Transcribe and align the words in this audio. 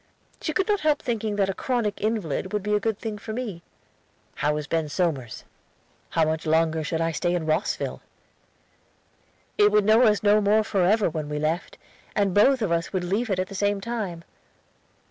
She 0.41 0.51
could 0.51 0.67
not 0.67 0.79
help 0.79 0.99
thinking 1.03 1.35
that 1.35 1.47
a 1.47 1.53
chronic 1.53 2.01
invalid 2.01 2.51
would 2.53 2.63
be 2.63 2.73
a 2.73 2.79
good 2.79 2.97
thing 2.97 3.19
for 3.19 3.33
me. 3.33 3.61
How 4.33 4.55
was 4.55 4.65
Ben 4.65 4.89
Somers? 4.89 5.43
How 6.09 6.25
much 6.25 6.47
longer 6.47 6.83
should 6.83 7.01
I 7.01 7.11
stay 7.11 7.35
in 7.35 7.45
Rosville? 7.45 8.01
It 9.59 9.71
would 9.71 9.85
know 9.85 10.01
us 10.01 10.23
no 10.23 10.41
more 10.41 10.63
forever 10.63 11.07
when 11.07 11.29
we 11.29 11.37
left, 11.37 11.77
and 12.15 12.33
both 12.33 12.63
of 12.63 12.71
us 12.71 12.91
would 12.91 13.03
leave 13.03 13.29
it 13.29 13.37
at 13.37 13.45
the 13.45 13.53
same 13.53 13.79
time. 13.79 14.23